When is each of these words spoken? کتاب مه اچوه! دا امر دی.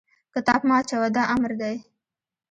کتاب 0.33 0.61
مه 0.69 0.75
اچوه! 0.79 1.09
دا 1.15 1.23
امر 1.33 1.51
دی. 1.61 1.75